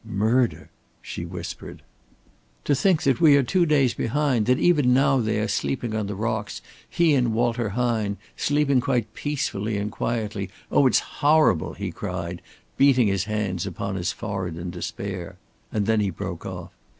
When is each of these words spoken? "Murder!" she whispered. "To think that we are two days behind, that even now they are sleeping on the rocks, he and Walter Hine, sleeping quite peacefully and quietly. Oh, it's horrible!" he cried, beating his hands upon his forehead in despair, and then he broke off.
"Murder!" 0.03 0.71
she 0.99 1.25
whispered. 1.27 1.83
"To 2.63 2.73
think 2.73 3.03
that 3.03 3.21
we 3.21 3.37
are 3.37 3.43
two 3.43 3.67
days 3.67 3.93
behind, 3.93 4.47
that 4.47 4.57
even 4.57 4.95
now 4.95 5.17
they 5.19 5.37
are 5.37 5.47
sleeping 5.47 5.93
on 5.95 6.07
the 6.07 6.15
rocks, 6.15 6.59
he 6.89 7.13
and 7.13 7.35
Walter 7.35 7.69
Hine, 7.69 8.17
sleeping 8.35 8.81
quite 8.81 9.13
peacefully 9.13 9.77
and 9.77 9.91
quietly. 9.91 10.49
Oh, 10.71 10.87
it's 10.87 11.01
horrible!" 11.21 11.73
he 11.75 11.91
cried, 11.91 12.41
beating 12.77 13.09
his 13.09 13.25
hands 13.25 13.67
upon 13.67 13.93
his 13.93 14.11
forehead 14.11 14.57
in 14.57 14.71
despair, 14.71 15.37
and 15.71 15.85
then 15.85 15.99
he 15.99 16.09
broke 16.09 16.47
off. 16.47 16.71